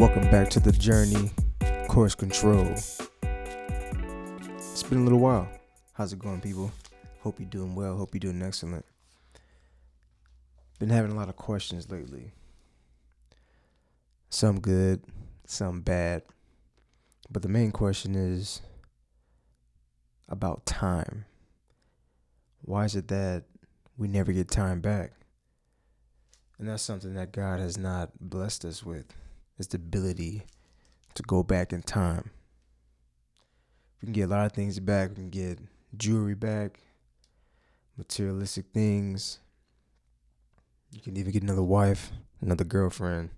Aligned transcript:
Welcome 0.00 0.28
back 0.28 0.50
to 0.50 0.58
the 0.58 0.72
journey, 0.72 1.30
course 1.86 2.16
control. 2.16 2.66
It's 2.66 2.98
been 4.82 4.98
a 4.98 5.04
little 5.04 5.20
while. 5.20 5.48
How's 5.92 6.12
it 6.12 6.18
going, 6.18 6.40
people? 6.40 6.72
Hope 7.20 7.38
you're 7.38 7.48
doing 7.48 7.76
well. 7.76 7.96
Hope 7.96 8.12
you're 8.12 8.18
doing 8.18 8.42
excellent. 8.42 8.84
Been 10.80 10.90
having 10.90 11.12
a 11.12 11.14
lot 11.14 11.28
of 11.28 11.36
questions 11.36 11.92
lately. 11.92 12.32
Some 14.30 14.58
good, 14.58 15.04
some 15.46 15.80
bad. 15.80 16.22
But 17.30 17.42
the 17.42 17.48
main 17.48 17.70
question 17.70 18.16
is 18.16 18.62
about 20.28 20.66
time. 20.66 21.24
Why 22.62 22.84
is 22.84 22.96
it 22.96 23.06
that 23.08 23.44
we 23.96 24.08
never 24.08 24.32
get 24.32 24.48
time 24.48 24.80
back? 24.80 25.12
And 26.58 26.68
that's 26.68 26.82
something 26.82 27.14
that 27.14 27.30
God 27.30 27.60
has 27.60 27.78
not 27.78 28.10
blessed 28.18 28.64
us 28.64 28.82
with 28.82 29.14
is 29.58 29.68
the 29.68 29.76
ability 29.76 30.44
to 31.14 31.22
go 31.22 31.42
back 31.42 31.72
in 31.72 31.82
time. 31.82 32.30
We 34.00 34.06
can 34.06 34.12
get 34.12 34.22
a 34.22 34.28
lot 34.28 34.46
of 34.46 34.52
things 34.52 34.78
back. 34.80 35.10
We 35.10 35.16
can 35.16 35.30
get 35.30 35.58
jewelry 35.96 36.34
back, 36.34 36.80
materialistic 37.96 38.66
things. 38.74 39.38
You 40.90 41.00
can 41.00 41.16
even 41.16 41.32
get 41.32 41.42
another 41.42 41.62
wife, 41.62 42.12
another 42.40 42.64
girlfriend, 42.64 43.30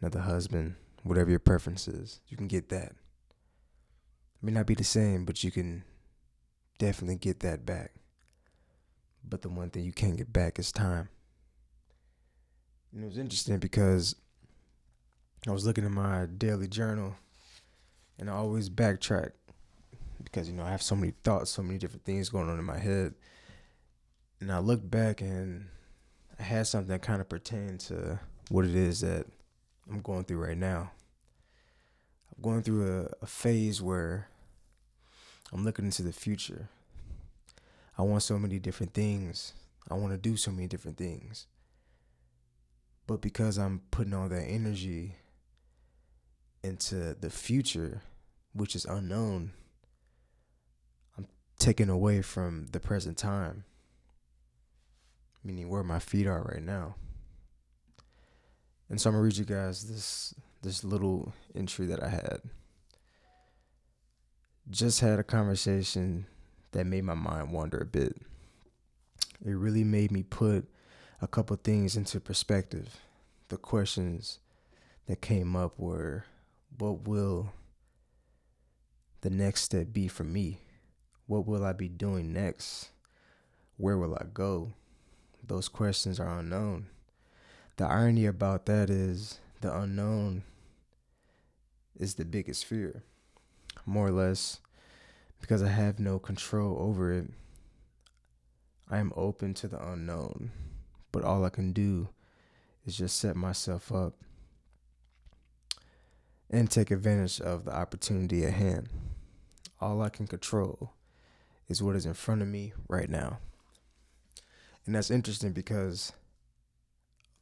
another 0.00 0.20
husband, 0.20 0.76
whatever 1.02 1.30
your 1.30 1.38
preference 1.38 1.88
is. 1.88 2.20
You 2.28 2.36
can 2.36 2.46
get 2.46 2.68
that. 2.68 2.92
It 2.92 4.42
may 4.42 4.52
not 4.52 4.66
be 4.66 4.74
the 4.74 4.84
same, 4.84 5.24
but 5.24 5.42
you 5.42 5.50
can 5.50 5.84
definitely 6.78 7.16
get 7.16 7.40
that 7.40 7.66
back. 7.66 7.92
But 9.28 9.42
the 9.42 9.48
one 9.48 9.70
thing 9.70 9.84
you 9.84 9.92
can't 9.92 10.16
get 10.16 10.32
back 10.32 10.58
is 10.58 10.72
time. 10.72 11.08
And 12.92 13.04
it 13.04 13.06
was 13.06 13.18
interesting 13.18 13.58
because 13.58 14.16
I 15.46 15.52
was 15.52 15.64
looking 15.64 15.84
at 15.86 15.90
my 15.90 16.26
daily 16.26 16.68
journal 16.68 17.16
and 18.18 18.28
I 18.28 18.34
always 18.34 18.68
backtrack 18.68 19.30
because, 20.22 20.48
you 20.48 20.54
know, 20.54 20.64
I 20.64 20.70
have 20.70 20.82
so 20.82 20.94
many 20.94 21.14
thoughts, 21.24 21.50
so 21.50 21.62
many 21.62 21.78
different 21.78 22.04
things 22.04 22.28
going 22.28 22.50
on 22.50 22.58
in 22.58 22.64
my 22.64 22.78
head. 22.78 23.14
And 24.40 24.52
I 24.52 24.58
looked 24.58 24.90
back 24.90 25.22
and 25.22 25.68
I 26.38 26.42
had 26.42 26.66
something 26.66 26.88
that 26.88 27.00
kind 27.00 27.22
of 27.22 27.28
pertained 27.28 27.80
to 27.80 28.20
what 28.50 28.66
it 28.66 28.74
is 28.74 29.00
that 29.00 29.26
I'm 29.90 30.02
going 30.02 30.24
through 30.24 30.44
right 30.44 30.58
now. 30.58 30.90
I'm 32.36 32.42
going 32.42 32.62
through 32.62 33.04
a, 33.04 33.24
a 33.24 33.26
phase 33.26 33.80
where 33.80 34.28
I'm 35.52 35.64
looking 35.64 35.86
into 35.86 36.02
the 36.02 36.12
future. 36.12 36.68
I 37.96 38.02
want 38.02 38.22
so 38.22 38.38
many 38.38 38.58
different 38.58 38.92
things. 38.92 39.54
I 39.90 39.94
want 39.94 40.12
to 40.12 40.18
do 40.18 40.36
so 40.36 40.50
many 40.50 40.66
different 40.66 40.98
things. 40.98 41.46
But 43.06 43.22
because 43.22 43.58
I'm 43.58 43.80
putting 43.90 44.14
all 44.14 44.28
that 44.28 44.44
energy 44.44 45.16
into 46.62 47.14
the 47.14 47.30
future, 47.30 48.02
which 48.52 48.74
is 48.74 48.84
unknown, 48.84 49.52
I'm 51.16 51.26
taken 51.58 51.88
away 51.88 52.22
from 52.22 52.66
the 52.72 52.80
present 52.80 53.16
time, 53.16 53.64
meaning 55.42 55.68
where 55.68 55.82
my 55.82 55.98
feet 55.98 56.26
are 56.26 56.42
right 56.42 56.62
now. 56.62 56.96
And 58.88 59.00
so 59.00 59.08
I'm 59.08 59.14
gonna 59.14 59.24
read 59.24 59.36
you 59.36 59.44
guys 59.44 59.84
this 59.84 60.34
this 60.62 60.84
little 60.84 61.32
entry 61.54 61.86
that 61.86 62.02
I 62.02 62.08
had. 62.08 62.40
Just 64.68 65.00
had 65.00 65.18
a 65.18 65.24
conversation 65.24 66.26
that 66.72 66.86
made 66.86 67.04
my 67.04 67.14
mind 67.14 67.52
wander 67.52 67.78
a 67.78 67.86
bit. 67.86 68.16
It 69.44 69.52
really 69.52 69.84
made 69.84 70.12
me 70.12 70.22
put 70.22 70.68
a 71.22 71.26
couple 71.26 71.56
things 71.56 71.96
into 71.96 72.20
perspective. 72.20 73.00
The 73.48 73.56
questions 73.56 74.38
that 75.06 75.20
came 75.20 75.56
up 75.56 75.78
were 75.78 76.24
what 76.80 77.06
will 77.06 77.52
the 79.20 79.30
next 79.30 79.62
step 79.62 79.88
be 79.92 80.08
for 80.08 80.24
me? 80.24 80.60
What 81.26 81.46
will 81.46 81.64
I 81.64 81.72
be 81.72 81.88
doing 81.88 82.32
next? 82.32 82.88
Where 83.76 83.98
will 83.98 84.14
I 84.14 84.24
go? 84.32 84.72
Those 85.46 85.68
questions 85.68 86.18
are 86.18 86.38
unknown. 86.38 86.86
The 87.76 87.84
irony 87.84 88.26
about 88.26 88.66
that 88.66 88.88
is 88.88 89.38
the 89.60 89.74
unknown 89.76 90.42
is 91.98 92.14
the 92.14 92.24
biggest 92.24 92.64
fear, 92.64 93.02
more 93.84 94.08
or 94.08 94.12
less, 94.12 94.60
because 95.40 95.62
I 95.62 95.68
have 95.68 96.00
no 96.00 96.18
control 96.18 96.78
over 96.80 97.12
it. 97.12 97.26
I 98.90 98.98
am 98.98 99.12
open 99.16 99.54
to 99.54 99.68
the 99.68 99.86
unknown, 99.86 100.50
but 101.12 101.24
all 101.24 101.44
I 101.44 101.50
can 101.50 101.72
do 101.72 102.08
is 102.86 102.96
just 102.96 103.18
set 103.18 103.36
myself 103.36 103.92
up 103.92 104.14
and 106.50 106.68
take 106.68 106.90
advantage 106.90 107.40
of 107.40 107.64
the 107.64 107.74
opportunity 107.74 108.44
at 108.44 108.54
hand. 108.54 108.88
All 109.80 110.02
I 110.02 110.08
can 110.08 110.26
control 110.26 110.92
is 111.68 111.82
what 111.82 111.94
is 111.94 112.04
in 112.04 112.14
front 112.14 112.42
of 112.42 112.48
me 112.48 112.72
right 112.88 113.08
now. 113.08 113.38
And 114.84 114.94
that's 114.94 115.10
interesting 115.10 115.52
because, 115.52 116.12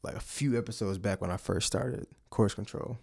like 0.03 0.15
a 0.15 0.21
few 0.21 0.59
episodes 0.59 0.99
back 0.99 1.21
when 1.21 1.31
I 1.31 1.39
first 1.39 1.67
started 1.67 2.07
Course 2.29 2.55
Control, 2.55 2.99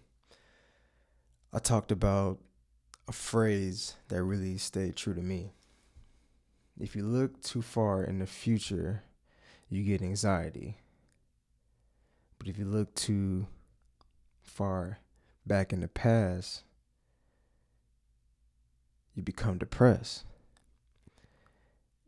I 1.52 1.60
talked 1.60 1.92
about 1.92 2.40
a 3.08 3.12
phrase 3.12 3.96
that 4.10 4.24
really 4.24 4.58
stayed 4.58 4.96
true 4.96 5.16
to 5.16 5.22
me. 5.22 5.54
If 6.80 6.96
you 6.96 7.04
look 7.04 7.42
too 7.42 7.62
far 7.62 8.04
in 8.04 8.20
the 8.20 8.28
future, 8.28 9.04
you 9.70 9.84
get 9.84 10.02
anxiety. 10.02 10.78
But 12.38 12.48
if 12.48 12.60
you 12.60 12.66
look 12.66 12.94
too 12.94 13.48
far 14.44 15.00
back 15.46 15.72
in 15.72 15.82
the 15.82 15.88
past, 15.88 16.64
you 19.14 19.24
become 19.24 19.58
depressed. 19.58 20.24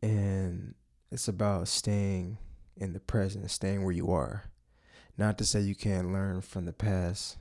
And 0.01 0.75
it's 1.11 1.27
about 1.27 1.67
staying 1.67 2.37
in 2.75 2.93
the 2.93 2.99
present, 2.99 3.49
staying 3.49 3.83
where 3.83 3.93
you 3.93 4.11
are. 4.11 4.45
Not 5.17 5.37
to 5.39 5.45
say 5.45 5.61
you 5.61 5.75
can't 5.75 6.13
learn 6.13 6.41
from 6.41 6.65
the 6.65 6.73
past, 6.73 7.37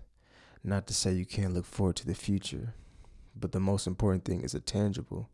not 0.64 0.86
to 0.86 0.94
say 0.94 1.12
you 1.12 1.26
can't 1.26 1.52
look 1.52 1.66
forward 1.66 1.96
to 1.96 2.06
the 2.06 2.14
future, 2.14 2.74
but 3.38 3.52
the 3.52 3.60
most 3.60 3.86
important 3.86 4.24
thing 4.24 4.40
is 4.40 4.54
a 4.54 4.60
tangible, 4.60 5.28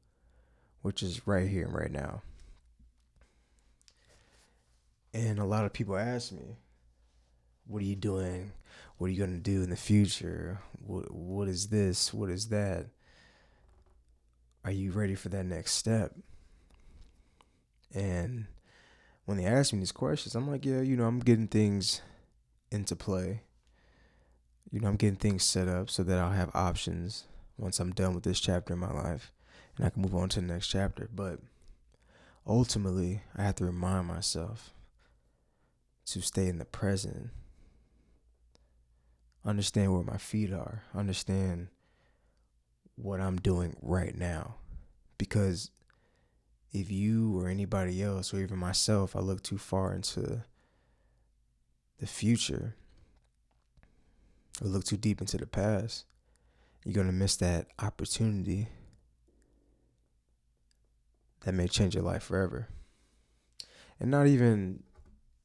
which 0.82 1.02
is 1.02 1.26
right 1.26 1.48
here 1.48 1.66
and 1.66 1.74
right 1.74 1.92
now. 1.92 2.22
And 5.14 5.38
a 5.38 5.44
lot 5.44 5.64
of 5.64 5.72
people 5.72 5.96
ask 5.96 6.32
me, 6.32 6.56
what 7.66 7.82
are 7.82 7.86
you 7.86 7.96
doing? 7.96 8.52
What 8.98 9.08
are 9.08 9.10
you 9.10 9.18
going 9.18 9.34
to 9.34 9.50
do 9.50 9.62
in 9.62 9.70
the 9.70 9.76
future? 9.76 10.60
What 10.84 11.12
what 11.12 11.48
is 11.48 11.68
this? 11.68 12.12
What 12.12 12.30
is 12.30 12.48
that? 12.48 12.86
Are 14.64 14.70
you 14.70 14.92
ready 14.92 15.14
for 15.14 15.28
that 15.30 15.44
next 15.44 15.72
step? 15.72 16.12
And 17.94 18.46
when 19.24 19.36
they 19.36 19.44
ask 19.44 19.72
me 19.72 19.80
these 19.80 19.92
questions, 19.92 20.34
I'm 20.34 20.48
like, 20.48 20.64
yeah, 20.64 20.80
you 20.80 20.96
know, 20.96 21.04
I'm 21.04 21.18
getting 21.18 21.48
things 21.48 22.00
into 22.70 22.96
play. 22.96 23.42
You 24.70 24.80
know, 24.80 24.88
I'm 24.88 24.96
getting 24.96 25.16
things 25.16 25.42
set 25.42 25.68
up 25.68 25.90
so 25.90 26.02
that 26.04 26.18
I'll 26.18 26.30
have 26.30 26.50
options 26.54 27.24
once 27.58 27.78
I'm 27.78 27.92
done 27.92 28.14
with 28.14 28.24
this 28.24 28.40
chapter 28.40 28.72
in 28.72 28.78
my 28.78 28.92
life 28.92 29.32
and 29.76 29.86
I 29.86 29.90
can 29.90 30.02
move 30.02 30.14
on 30.14 30.28
to 30.30 30.40
the 30.40 30.46
next 30.46 30.68
chapter. 30.68 31.08
But 31.14 31.40
ultimately, 32.46 33.22
I 33.36 33.42
have 33.42 33.56
to 33.56 33.64
remind 33.64 34.06
myself 34.06 34.72
to 36.06 36.20
stay 36.20 36.48
in 36.48 36.58
the 36.58 36.64
present 36.64 37.30
understand 39.44 39.92
where 39.92 40.02
my 40.02 40.18
feet 40.18 40.52
are, 40.52 40.84
understand 40.94 41.68
what 42.96 43.20
I'm 43.20 43.36
doing 43.36 43.76
right 43.82 44.16
now. 44.16 44.56
Because 45.18 45.70
if 46.72 46.90
you 46.90 47.38
or 47.38 47.48
anybody 47.48 48.02
else, 48.02 48.32
or 48.32 48.40
even 48.40 48.58
myself, 48.58 49.14
I 49.14 49.20
look 49.20 49.42
too 49.42 49.58
far 49.58 49.92
into 49.94 50.42
the 51.98 52.06
future 52.06 52.76
or 54.60 54.68
look 54.68 54.84
too 54.84 54.96
deep 54.96 55.20
into 55.20 55.36
the 55.36 55.46
past, 55.46 56.04
you're 56.84 56.94
going 56.94 57.06
to 57.06 57.12
miss 57.12 57.36
that 57.36 57.66
opportunity 57.78 58.68
that 61.44 61.52
may 61.52 61.68
change 61.68 61.94
your 61.94 62.04
life 62.04 62.22
forever. 62.22 62.68
And 64.00 64.10
not 64.10 64.26
even 64.26 64.82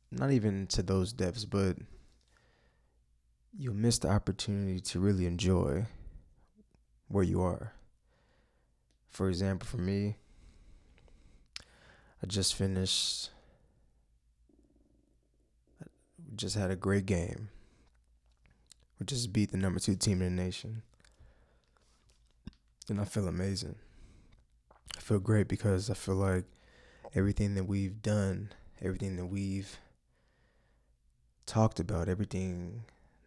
not 0.09 0.31
even 0.31 0.67
to 0.67 0.81
those 0.81 1.11
depths, 1.11 1.45
but 1.45 1.77
you'll 3.57 3.73
miss 3.73 3.97
the 3.97 4.09
opportunity 4.09 4.79
to 4.79 4.99
really 4.99 5.25
enjoy 5.25 5.85
where 7.07 7.23
you 7.23 7.41
are. 7.41 7.73
For 9.09 9.29
example, 9.29 9.67
for 9.67 9.77
me, 9.77 10.17
I 12.21 12.27
just 12.27 12.53
finished, 12.53 13.31
just 16.35 16.55
had 16.55 16.69
a 16.69 16.75
great 16.75 17.05
game. 17.07 17.49
We 18.99 19.05
just 19.05 19.33
beat 19.33 19.51
the 19.51 19.57
number 19.57 19.79
two 19.79 19.95
team 19.95 20.21
in 20.21 20.35
the 20.35 20.43
nation. 20.43 20.83
And 22.89 23.01
I 23.01 23.05
feel 23.05 23.27
amazing. 23.27 23.75
I 24.95 24.99
feel 24.99 25.19
great 25.19 25.47
because 25.47 25.89
I 25.89 25.93
feel 25.93 26.15
like 26.15 26.45
everything 27.15 27.55
that 27.55 27.65
we've 27.65 28.01
done, 28.01 28.51
everything 28.81 29.15
that 29.15 29.25
we've 29.25 29.77
talked 31.45 31.79
about, 31.79 32.07
everything 32.07 32.83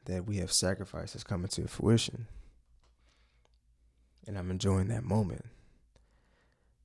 that 0.07 0.27
we 0.27 0.39
have 0.39 0.53
sacrificed 0.53 1.15
is 1.15 1.25
coming 1.25 1.49
to 1.49 1.69
fruition. 1.69 2.27
And 4.27 4.39
I'm 4.39 4.51
enjoying 4.51 4.89
that 4.89 5.05
moment 5.05 5.47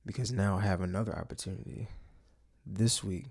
because 0.04 0.32
now 0.32 0.56
I 0.58 0.62
have 0.62 0.80
another 0.80 1.16
opportunity 1.16 1.88
this 2.64 3.02
week 3.02 3.26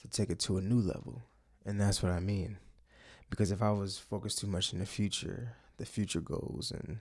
to 0.00 0.08
take 0.08 0.30
it 0.30 0.38
to 0.40 0.58
a 0.58 0.62
new 0.62 0.80
level. 0.80 1.22
And 1.66 1.80
that's 1.80 2.02
what 2.02 2.12
I 2.12 2.20
mean. 2.20 2.58
Because 3.30 3.50
if 3.50 3.60
I 3.60 3.72
was 3.72 3.98
focused 3.98 4.38
too 4.38 4.46
much 4.46 4.72
in 4.72 4.78
the 4.78 4.86
future, 4.86 5.56
the 5.76 5.84
future 5.84 6.20
goals, 6.20 6.70
and 6.70 6.98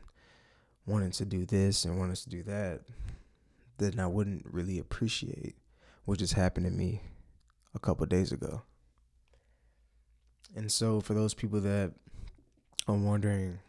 wanting 0.85 1.11
to 1.11 1.25
do 1.25 1.45
this 1.45 1.85
and 1.85 1.97
wanting 1.99 2.15
to 2.15 2.29
do 2.29 2.43
that, 2.43 2.81
then 3.77 3.99
I 3.99 4.07
wouldn't 4.07 4.45
really 4.45 4.79
appreciate 4.79 5.55
what 6.05 6.19
just 6.19 6.33
happened 6.33 6.65
to 6.65 6.71
me 6.71 7.01
a 7.75 7.79
couple 7.79 8.05
days 8.05 8.31
ago. 8.31 8.63
And 10.57 10.71
so, 10.71 11.01
for 11.01 11.13
those 11.13 11.35
people 11.35 11.61
that 11.61 11.91
are 12.87 12.95
wondering 12.95 13.59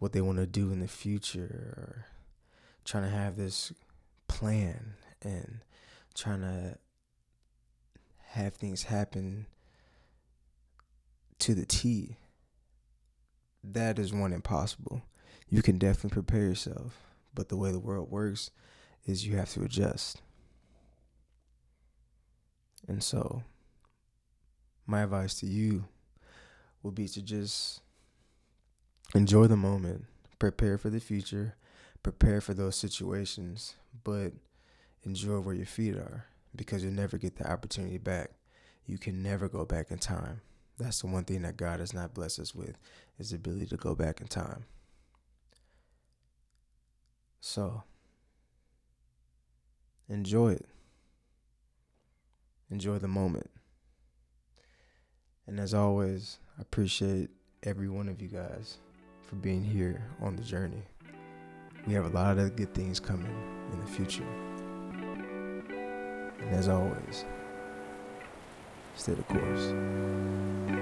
what 0.00 0.12
they 0.12 0.20
want 0.20 0.38
to 0.38 0.46
do 0.46 0.72
in 0.72 0.80
the 0.80 0.88
future 0.88 1.72
or 1.76 2.06
trying 2.84 3.04
to 3.04 3.10
have 3.10 3.36
this 3.36 3.72
plan 4.26 4.94
and 5.22 5.60
trying 6.14 6.40
to 6.40 6.78
have 8.30 8.54
things 8.54 8.82
happen 8.82 9.46
to 11.38 11.54
the 11.54 11.64
T, 11.64 12.16
that 13.62 13.96
is 13.96 14.12
one 14.12 14.32
impossible. 14.32 15.02
You 15.48 15.62
can 15.62 15.78
definitely 15.78 16.10
prepare 16.10 16.42
yourself, 16.42 16.98
but 17.36 17.50
the 17.50 17.56
way 17.56 17.70
the 17.70 17.78
world 17.78 18.10
works 18.10 18.50
is 19.04 19.24
you 19.24 19.36
have 19.36 19.50
to 19.50 19.62
adjust. 19.62 20.22
And 22.88 23.00
so, 23.00 23.44
my 24.88 25.02
advice 25.02 25.38
to 25.38 25.46
you 25.46 25.84
would 26.86 26.94
be 26.94 27.08
to 27.08 27.20
just 27.20 27.80
enjoy 29.14 29.46
the 29.46 29.56
moment, 29.56 30.04
prepare 30.38 30.78
for 30.78 30.88
the 30.88 31.00
future, 31.00 31.56
prepare 32.02 32.40
for 32.40 32.54
those 32.54 32.76
situations, 32.76 33.74
but 34.04 34.32
enjoy 35.02 35.40
where 35.40 35.54
your 35.54 35.66
feet 35.66 35.96
are 35.96 36.26
because 36.54 36.82
you'll 36.82 36.92
never 36.92 37.18
get 37.18 37.36
the 37.36 37.50
opportunity 37.50 37.98
back. 37.98 38.30
You 38.86 38.98
can 38.98 39.20
never 39.20 39.48
go 39.48 39.64
back 39.64 39.90
in 39.90 39.98
time. 39.98 40.40
That's 40.78 41.00
the 41.00 41.08
one 41.08 41.24
thing 41.24 41.42
that 41.42 41.56
God 41.56 41.80
has 41.80 41.92
not 41.92 42.14
blessed 42.14 42.38
us 42.38 42.54
with 42.54 42.78
is 43.18 43.30
the 43.30 43.36
ability 43.36 43.66
to 43.66 43.76
go 43.76 43.94
back 43.96 44.20
in 44.20 44.28
time. 44.28 44.64
So 47.40 47.82
enjoy 50.08 50.52
it. 50.52 50.66
Enjoy 52.70 52.98
the 52.98 53.08
moment. 53.08 53.50
And 55.46 55.60
as 55.60 55.74
always, 55.74 56.38
I 56.58 56.62
appreciate 56.62 57.30
every 57.62 57.88
one 57.88 58.08
of 58.08 58.20
you 58.20 58.28
guys 58.28 58.78
for 59.22 59.36
being 59.36 59.62
here 59.62 60.02
on 60.20 60.34
the 60.34 60.42
journey. 60.42 60.82
We 61.86 61.94
have 61.94 62.06
a 62.06 62.08
lot 62.08 62.38
of 62.38 62.56
good 62.56 62.74
things 62.74 62.98
coming 62.98 63.32
in 63.72 63.80
the 63.80 63.86
future. 63.86 64.26
And 66.40 66.50
as 66.50 66.68
always, 66.68 67.24
stay 68.96 69.14
the 69.14 69.22
course. 69.22 70.75